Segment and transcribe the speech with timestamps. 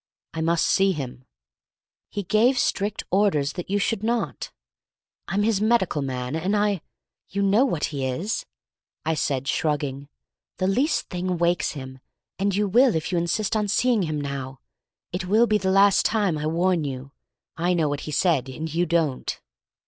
[0.33, 1.25] "I must see him."
[2.09, 4.49] "He gave strict orders that you should not."
[5.27, 6.81] "I'm his medical man, and I—"
[7.29, 8.47] "You know what he is,"
[9.05, 10.09] I said, shrugging;
[10.57, 11.99] "the least thing wakes him,
[12.39, 14.59] and you will if you insist on seeing him now.
[15.13, 17.11] It will be the last time, I warn you!
[17.55, 19.39] I know what he said, and you don't."